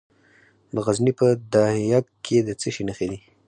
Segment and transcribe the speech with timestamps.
[0.73, 1.63] د غزني په ده
[1.93, 3.19] یک کې د څه شي نښې دي؟